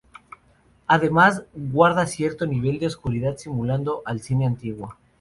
Además 0.87 1.43
guarda 1.53 2.07
cierto 2.07 2.47
nivel 2.47 2.79
de 2.79 2.87
oscuridad 2.87 3.37
simulando 3.37 4.01
al 4.05 4.19
cine 4.19 4.47
antiguo. 4.47 4.97